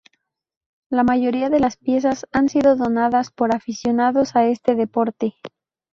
La 0.89 1.03
mayoría 1.03 1.51
de 1.51 1.59
las 1.59 1.77
piezas 1.77 2.25
han 2.31 2.49
sido 2.49 2.75
donadas 2.75 3.29
por 3.29 3.53
aficionados 3.53 4.35
a 4.35 4.47
este 4.47 4.73
deporte. 4.73 5.35